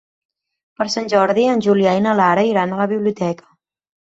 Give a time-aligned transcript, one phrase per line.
[0.79, 3.51] Per Sant Jordi en Julià i na Lara iran a la biblioteca.